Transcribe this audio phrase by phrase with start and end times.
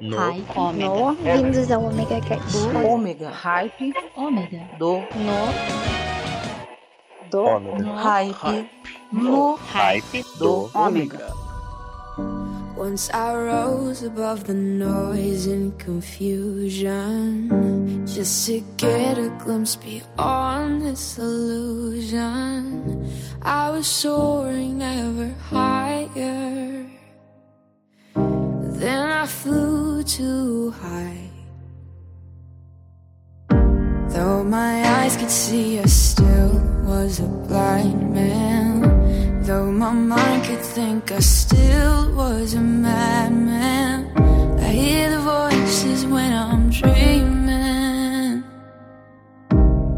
[0.00, 0.16] No.
[0.16, 0.46] Hype.
[0.54, 0.88] Ômega.
[0.88, 2.56] No, vindos ao Omega Cast.
[2.84, 3.30] Ômega.
[3.30, 3.92] Hype.
[4.16, 4.68] Ômega.
[4.78, 5.02] Do.
[5.16, 5.52] No.
[7.30, 7.44] Do.
[7.44, 7.94] Ômega.
[7.96, 8.70] Hype.
[9.12, 9.56] No.
[9.56, 10.70] Hype Do.
[10.72, 11.32] Ômega.
[12.76, 17.48] Once I rose above the noise and confusion
[18.06, 23.04] just to get a glimpse beyond this illusion.
[23.42, 26.57] I was soaring ever higher.
[28.78, 31.30] Then I flew too high.
[34.14, 39.42] Though my eyes could see, I still was a blind man.
[39.42, 44.12] Though my mind could think, I still was a madman.
[44.60, 48.44] I hear the voices when I'm dreaming.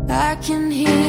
[0.08, 0.99] I can hear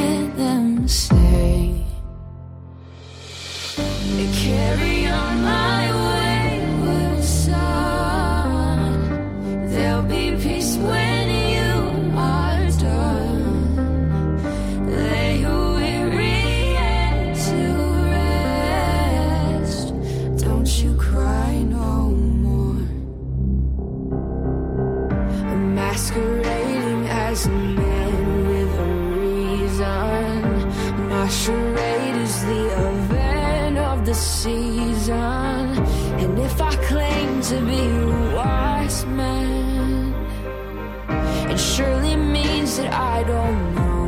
[43.22, 44.08] I don't know.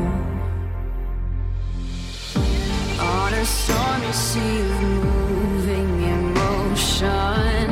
[2.99, 7.65] On a stormy sea of moving emotion,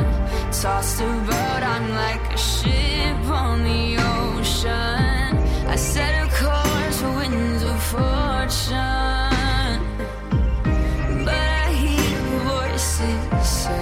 [0.52, 5.30] tossed about, I'm like a ship on the ocean.
[5.66, 9.80] I set a course for winds of fortune,
[11.26, 12.18] but I hear
[12.52, 13.81] voices say,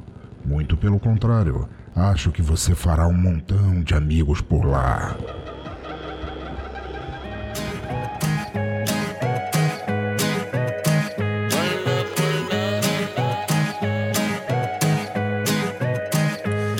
[0.51, 5.15] Muito pelo contrário, acho que você fará um montão de amigos por lá.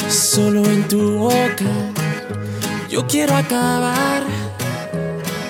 [0.10, 1.64] Solo en tu boca
[2.90, 4.22] yo quiero acabar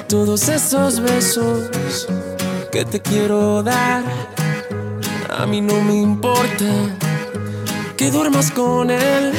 [0.07, 2.07] todos esos besos
[2.71, 4.03] que te quiero dar.
[5.39, 7.00] A mí no me importa
[8.01, 9.31] que duermas con él,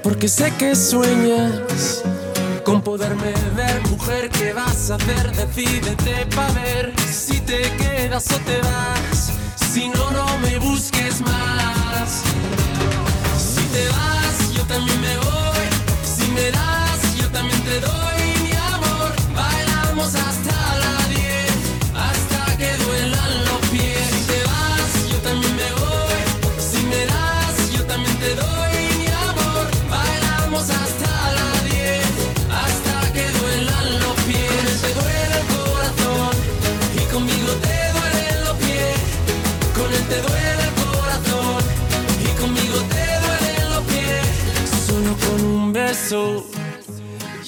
[0.00, 2.04] porque sé que sueñas
[2.62, 3.82] con poderme ver.
[3.90, 5.32] Mujer, ¿qué vas a hacer?
[5.32, 9.32] Decídete pa' ver si te quedas o te vas.
[9.72, 12.22] Si no, no me busques más.
[13.36, 15.21] Si te vas, yo también me voy.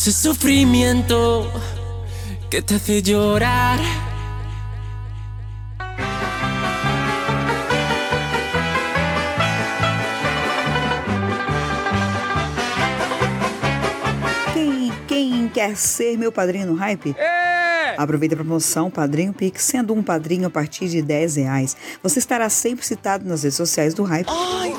[0.00, 1.52] Ese sufrimiento
[2.48, 3.78] que te hace llorar.
[15.06, 17.14] Quem, quer ser meu padrinho no hype?
[17.18, 17.94] É!
[17.98, 21.76] Aproveita a promoção Padrinho Pix, sendo um padrinho a partir de 10 reais.
[22.02, 24.30] Você estará sempre citado nas redes sociais do Hype.
[24.30, 24.69] Ai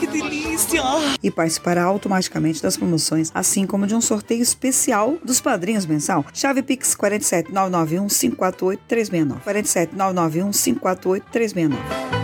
[0.66, 1.18] delícia!
[1.22, 6.26] E participará automaticamente das promoções, assim como de um sorteio especial dos padrinhos mensal.
[6.34, 9.44] Chave Pix 47 991 548 369.
[9.44, 12.21] 47 991 548 369.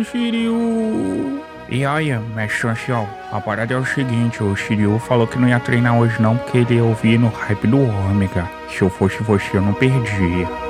[0.00, 1.42] Treinamento, Shiryu.
[1.68, 5.60] E aí, mestre ancião, a parada é o seguinte, o Shiryu falou que não ia
[5.60, 8.50] treinar hoje não porque ele ia ouvir no hype do Ômega.
[8.68, 10.69] Se eu fosse você, eu não perdia.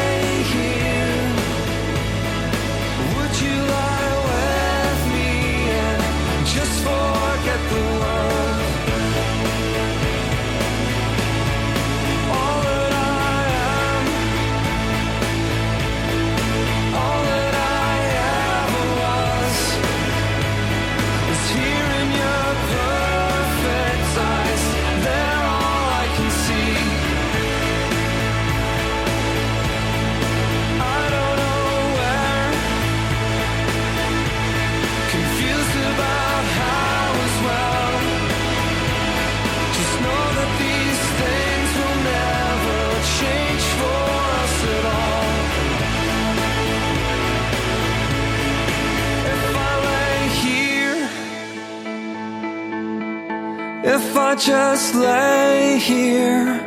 [54.41, 56.59] just lay here,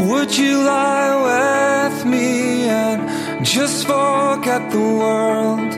[0.00, 5.72] would you lie with me and just forget the world?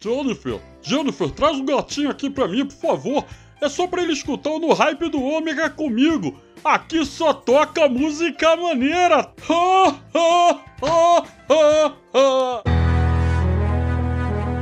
[0.00, 3.24] Jennifer, Jennifer, traz o gatinho aqui pra mim, por favor.
[3.60, 6.40] É só pra ele escutar o No Hype do Ômega comigo.
[6.64, 9.30] Aqui só toca música maneira.
[9.48, 12.75] Ha, ha, ha, ha, ha.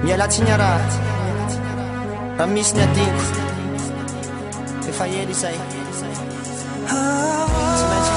[0.04, 0.96] mialatsiny araty
[2.38, 3.25] raha misy ny adiniko
[4.90, 5.58] efa ely izay.
[7.76, 8.14] Tsy maintsy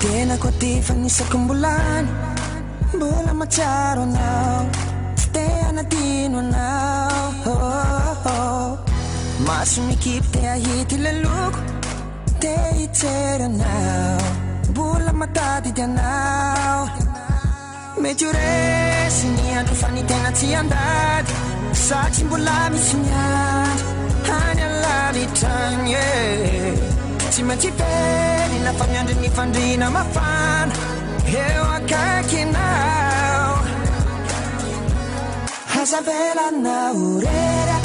[0.00, 2.08] tenako ty fa nisako mbolany.
[2.94, 4.62] Mbola matsiaro anao.
[5.16, 7.28] Tsy teanatino anao.
[7.50, 8.70] Oh, oh, oh.
[9.46, 11.71] Maso mikipy te ahity le loko.
[12.42, 14.18] dated now.
[14.74, 16.90] Bula matadi now.
[18.02, 21.24] Medyo resin niya ang ufani tena ti andad.
[21.70, 23.30] Sa chimbula misinya.
[24.26, 26.74] Hanya lali tan, yeah.
[27.30, 30.66] Ti manti peri na famiandi ni fandina ma fan.
[31.30, 33.46] Heo a kaki now.
[35.72, 37.81] Hasabela na urera.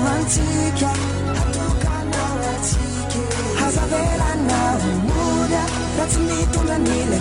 [0.00, 0.80] romantic
[3.60, 4.60] hazavelana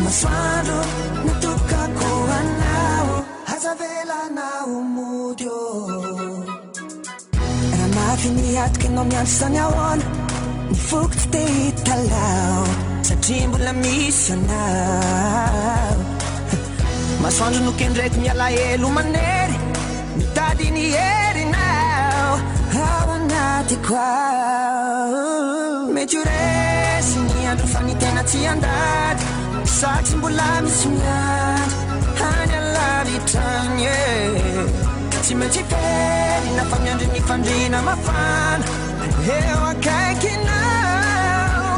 [0.05, 0.85] masoandro
[1.25, 2.09] mitokako
[2.39, 4.47] anao hazavelana
[18.91, 19.57] manery
[20.93, 21.28] e
[23.69, 24.09] ti koa
[25.93, 29.25] mety oresy ny andro fanitena tsy andady
[29.77, 31.79] satsy mbola misy miandro
[32.19, 33.99] hany alaritrany e
[35.21, 38.65] tsy maintsy felina fa miandry ny fandrina mafana
[39.35, 41.75] eo akaikinao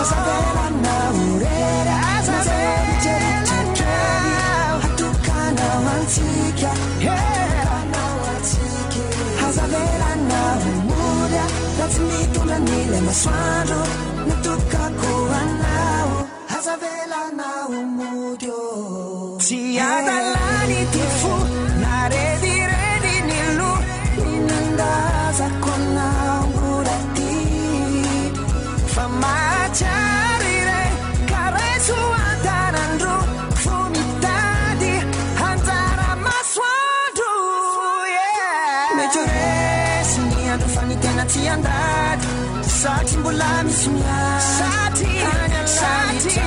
[0.00, 3.90] azavelana orera azavelana
[4.86, 6.70] atokana ho antsika
[9.56, 11.44] hazavela naumuda
[11.78, 13.82] raha tsy mitondra nile masoandro
[14.28, 16.12] natokako anao
[16.50, 18.60] hazavela naumudio
[19.44, 19.60] tsy
[19.92, 21.34] adalany ty fo
[21.82, 23.72] narediredy ny lo
[24.24, 27.32] minandazako anao mbola ty
[28.94, 30.15] fa mahatsiary
[42.86, 45.26] Sakin bulan semua Sakin
[45.66, 46.46] Sakin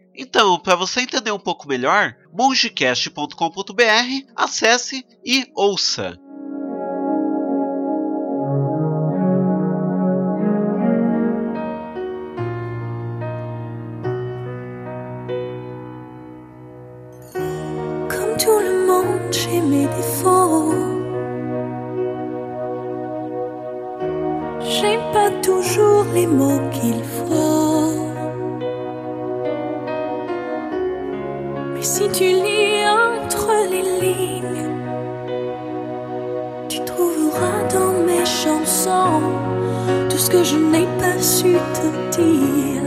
[0.15, 3.33] Então, para você entender um pouco melhor, mongecast.com.br,
[4.35, 6.19] acesse e ouça.
[18.09, 20.73] Comme tout le monde, j'ai mes défauts.
[24.59, 27.70] J'ai pas toujours les mots qu'il faut.
[31.81, 34.69] Mais si tu lis entre les lignes,
[36.69, 39.19] tu trouveras dans mes chansons
[40.07, 42.80] tout ce que je n'ai pas su te dire.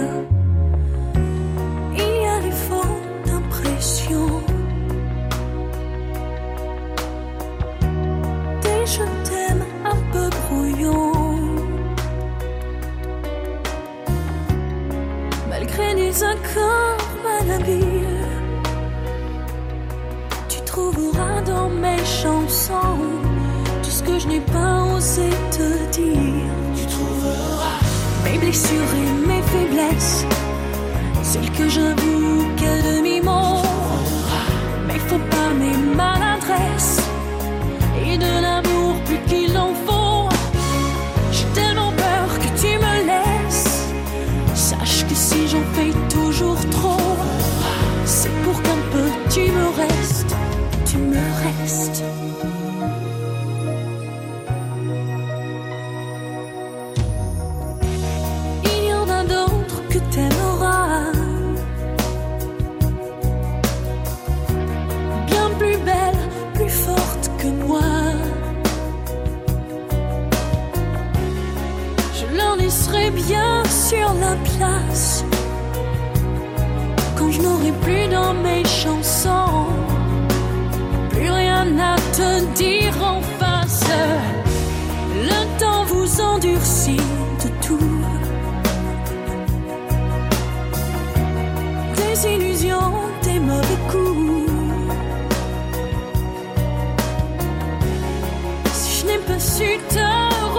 [99.27, 100.09] Pas su te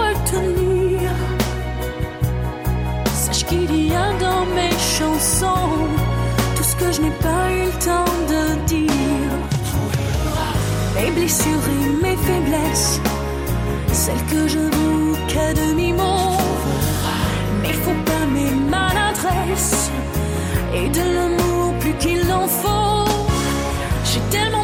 [0.00, 1.10] retenir,
[3.14, 5.70] sache qu'il y a dans mes chansons
[6.56, 9.32] tout ce que je n'ai pas eu le temps de dire.
[10.96, 13.00] Mes blessures et mes faiblesses,
[13.92, 16.36] celles que je vous qu'à demi-mot.
[17.62, 19.90] Mais faut pas mes maladresses
[20.74, 23.10] et de l'amour plus qu'il en faut.
[24.04, 24.55] J'ai tellement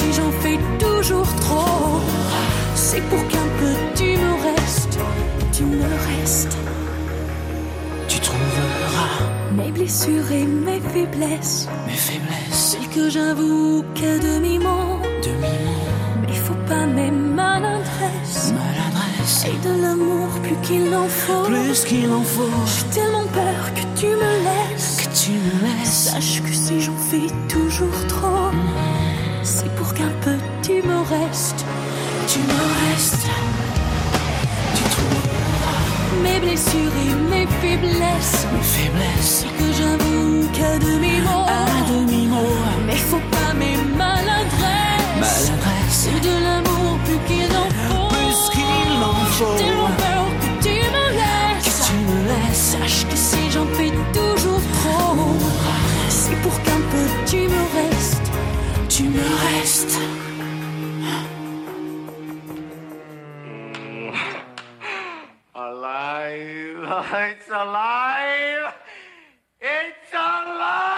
[0.00, 2.00] si j'en fais toujours trop,
[2.74, 4.98] c'est pour qu'un peu tu me restes,
[5.52, 6.56] tu me restes.
[8.08, 14.98] Tu trouveras Mes blessures et mes faiblesses, mes faiblesses, celles que j'avoue qu'à demi-mot.
[15.22, 15.84] demi-mot,
[16.26, 21.44] Mais faut pas mes maladresses maladresse, et de l'amour plus qu'il en faut.
[21.44, 22.50] plus qu'il en faut.
[22.66, 24.96] J'ai tellement peur que tu me laisses.
[25.02, 28.09] Que tu me laisses, Sache que si j'en fais toujours trop,
[30.70, 31.64] tu me restes.
[32.28, 33.26] tu me restes.
[34.76, 41.44] Tu trouveras Mes blessures et mes faiblesses, mes faiblesses, que j'avoue qu'à demi-mot.
[41.48, 42.54] à demi-mot,
[42.86, 45.18] Mais faut pas mes maladresses.
[45.18, 48.08] maladresse, C'est de l'amour plus qu'il en faut.
[48.14, 49.56] plus qu'il en faut.
[49.58, 51.80] Tellement peur que tu me Que laisses.
[51.86, 55.36] tu me laisses, Sache que si j'en fais toujours trop,
[56.08, 58.30] c'est pour qu'un peu tu me restes.
[58.88, 59.26] tu me
[59.58, 59.98] restes.
[67.00, 67.16] Alive!
[67.32, 68.74] It's alive!
[69.58, 70.90] It's alive!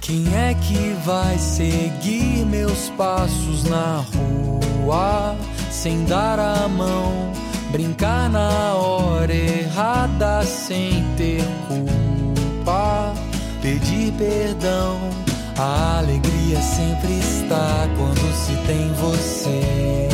[0.00, 5.36] Quem é que vai seguir meus passos na rua
[5.70, 7.43] sem dar a mão?
[7.74, 13.12] Brincar na hora errada sem ter culpa,
[13.60, 14.96] pedir perdão.
[15.58, 20.08] A alegria sempre está quando se tem você.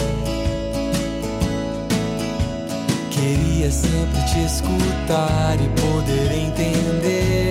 [3.10, 7.49] Queria sempre te escutar e poder entender.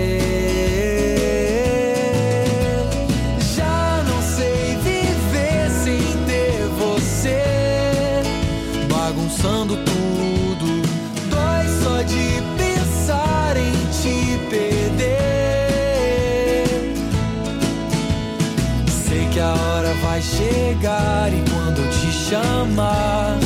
[20.20, 23.38] Vai chegar e quando eu te chamar,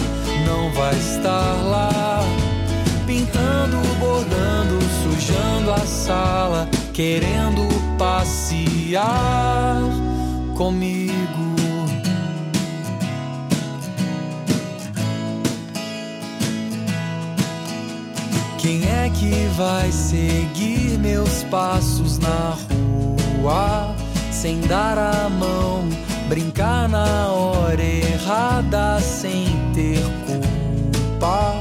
[0.47, 2.21] não vai estar lá.
[3.05, 7.61] Pintando, bordando, sujando a sala, querendo
[7.97, 9.77] passear
[10.55, 11.13] comigo.
[18.57, 22.57] Quem é que vai seguir meus passos na
[23.41, 23.93] rua
[24.31, 26.12] sem dar a mão?
[26.27, 31.55] Brincar na hora errada sem ter culpa,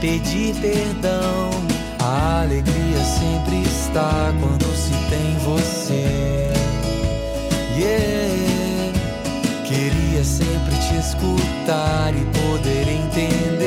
[0.00, 1.50] pedir perdão.
[1.98, 6.50] A alegria sempre está quando se tem você.
[7.76, 8.50] Yeah.
[9.64, 13.60] Queria sempre te escutar e poder entender.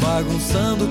[0.00, 0.86] Bagunçando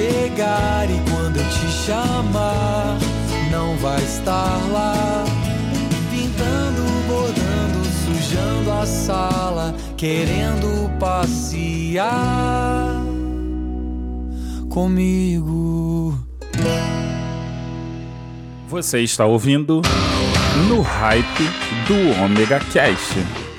[0.00, 2.98] chegar e quando eu te chamar,
[3.50, 5.24] não vai estar lá.
[6.10, 12.10] Pintando, bordando, sujando a sala, querendo passear
[14.70, 16.18] comigo.
[18.68, 19.82] Você está ouvindo
[20.68, 21.44] no hype
[21.86, 23.49] do Omega Cast.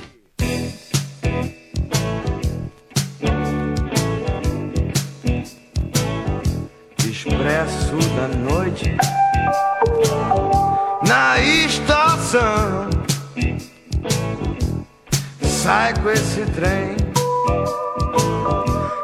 [16.54, 16.96] trem.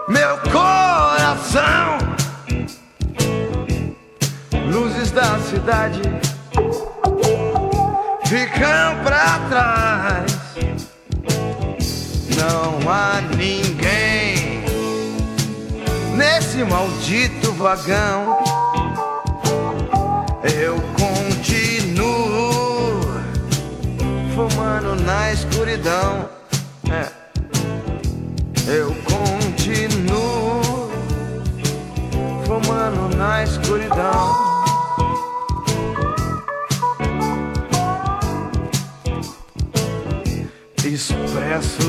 [0.08, 1.98] Meu coração,
[4.72, 6.02] luzes da cidade
[8.26, 10.38] ficam pra trás.
[12.38, 14.64] Não há ninguém
[16.16, 18.38] nesse maldito vagão.
[20.44, 21.98] Eu continuo
[24.36, 26.17] fumando na escuridão.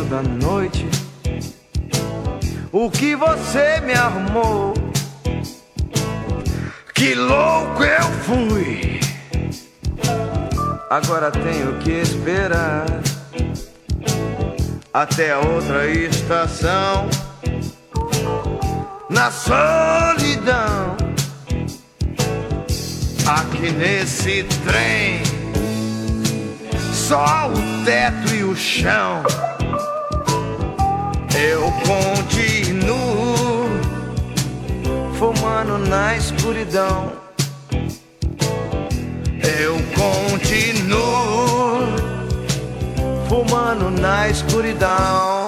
[0.08, 0.88] da noite.
[2.72, 4.72] O que você me armou?
[6.94, 9.00] Que louco eu fui.
[10.90, 12.86] Agora tenho que esperar
[14.92, 17.08] até outra estação.
[19.10, 20.96] Na solidão,
[23.26, 25.22] aqui nesse trem,
[26.92, 29.22] só o teto e o chão.
[31.40, 33.68] Eu continuo
[35.18, 37.12] fumando na escuridão.
[39.60, 40.98] Eu continuo
[43.28, 45.47] fumando na escuridão.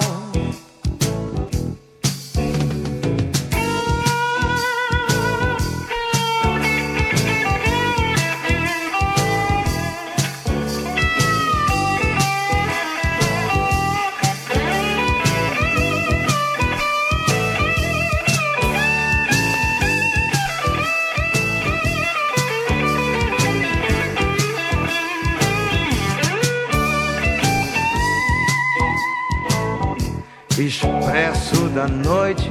[31.80, 32.50] da noite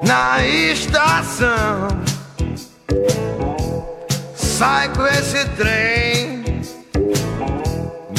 [0.00, 1.88] na estação.
[4.36, 6.44] Sai com esse trem,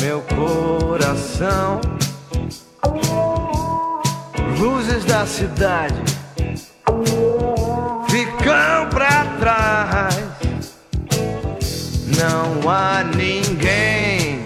[0.02, 1.80] meu coração.
[4.60, 6.04] Luzes da cidade
[8.10, 10.16] ficam pra trás.
[12.18, 14.46] Não há ninguém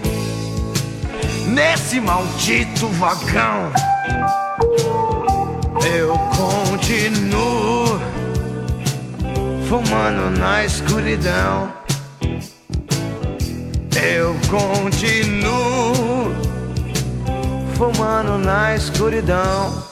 [1.48, 3.91] nesse maldito vagão.
[5.84, 8.00] Eu continuo
[9.68, 11.72] fumando na escuridão.
[14.00, 16.34] Eu continuo
[17.76, 19.91] fumando na escuridão.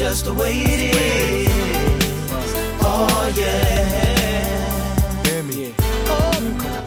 [0.00, 1.48] Just the way it is.
[2.80, 3.98] Oh yeah.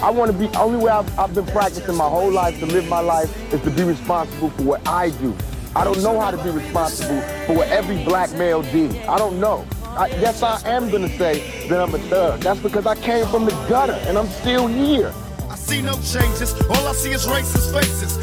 [0.02, 2.90] I want to be, only way I've, I've been practicing my whole life to live
[2.90, 5.36] my life is to be responsible for what I do.
[5.76, 8.96] I don't know how to be responsible for what every black male did.
[9.06, 9.64] I don't know.
[9.84, 12.40] I, yes, I am going to say that I'm a thug.
[12.40, 15.14] That's because I came from the gutter and I'm still here.
[15.52, 16.60] I see no changes.
[16.64, 18.23] All I see is racist faces.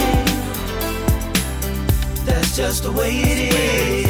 [2.51, 4.09] It's just the way it is.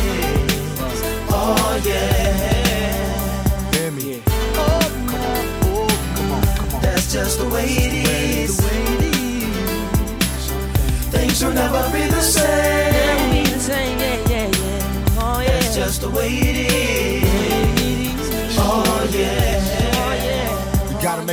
[1.30, 3.72] Oh yeah.
[3.72, 4.24] Hear me.
[4.56, 5.46] Oh, come on.
[5.62, 6.82] Oh, come on, come on.
[6.82, 8.60] That's just the way it is.
[11.12, 12.92] Things will never be the same.
[12.92, 14.00] Never be the same.
[14.00, 15.20] Yeah, yeah, yeah.
[15.20, 15.60] Oh yeah.
[15.60, 17.31] That's just the way it is.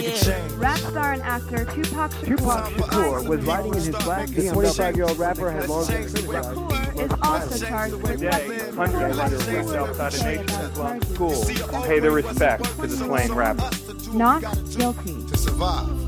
[0.03, 0.11] Yeah.
[0.11, 0.53] Make a change.
[0.53, 4.29] Rap star and actor Tupac Shakur, Tupac Shakur was riding in his black.
[4.29, 7.01] The 25 year old rapper had long been criticized.
[7.01, 12.13] is also charged with Today, hundreds underwent outside of nation Islam school to pay their
[12.13, 13.71] respects to the slain rapper.
[14.13, 14.43] not
[14.77, 15.27] guilty.
[15.27, 16.08] to survive.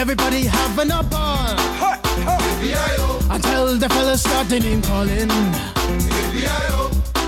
[0.00, 1.54] Everybody having a ball.
[3.30, 5.30] Until the fellas started name calling.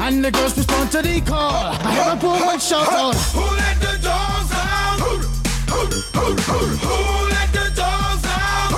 [0.00, 1.76] And the girls respond to the call.
[1.86, 3.14] I hear a woman shout out.
[3.36, 5.00] Who let the dogs out?
[5.00, 5.12] Who
[7.34, 8.72] let the dogs out?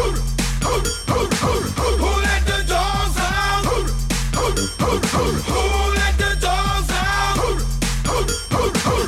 [2.03, 3.65] Who let the dogs out?
[5.55, 7.39] Who let the dogs out?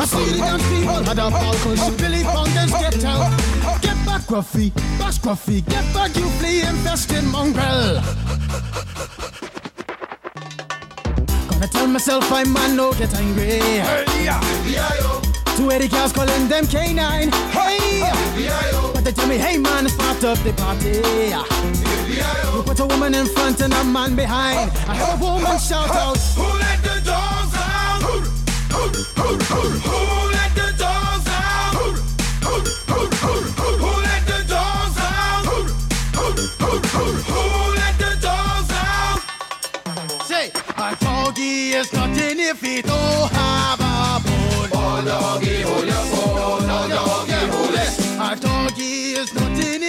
[0.01, 2.26] I see the dance people had a ball cause Billy Fountains get out.
[4.27, 8.01] Gruffy, bash Gruffy, get back, you flea infested mongrel.
[11.49, 13.61] Gonna tell myself I'm man, no get angry.
[13.61, 14.41] Hey, yeah.
[15.57, 17.33] Two Eddie cows calling them K9.
[17.51, 18.01] Hey!
[18.93, 21.03] But they tell me, hey man, start up the party.
[22.57, 24.73] You put a woman in front and a man behind.
[24.89, 26.19] I heard a woman shout out.
[26.19, 28.27] Who let the dogs out?
[41.77, 44.71] Is nothing if he don't have a bone.
[44.73, 46.65] Oh, doggy, hold your bone.
[46.73, 47.93] Oh, doggy, hold it.
[48.19, 49.83] A doggy is nothing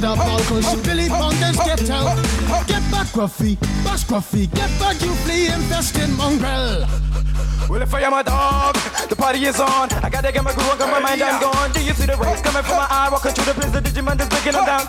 [0.00, 2.16] dance people had a ball cause Billy Fountains get out.
[2.66, 6.86] Get back, Gruffy, bash Gruffy, get back, you flea infested mongrel.
[7.68, 8.76] Well, if I am a dog,
[9.08, 9.92] the party is on.
[10.02, 11.70] I gotta get my groove on, got my mind, I'm gone.
[11.72, 13.08] Do you see the rays coming from my eye?
[13.10, 14.86] Walking through the prison, Digimon is breaking them down.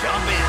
[0.00, 0.41] Jump in.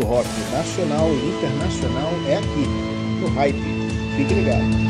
[0.00, 2.66] do rock nacional e internacional é aqui,
[3.20, 3.62] no Hype.
[4.16, 4.89] Fique ligado.